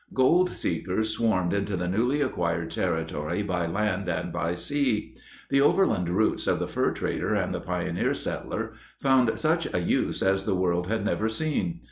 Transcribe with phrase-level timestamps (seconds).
[0.15, 5.13] Gold seekers swarmed into the newly acquired territory by land and by sea.
[5.51, 10.23] The overland routes of the fur trader and the pioneer settler found such a use
[10.23, 11.79] as the world had never seen.